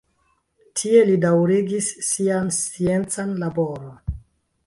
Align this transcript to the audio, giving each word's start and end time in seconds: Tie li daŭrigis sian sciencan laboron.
Tie 0.79 1.01
li 1.09 1.17
daŭrigis 1.25 1.91
sian 2.07 2.49
sciencan 2.59 3.37
laboron. 3.45 4.19